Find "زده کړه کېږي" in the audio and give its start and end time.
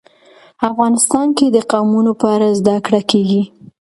2.59-3.43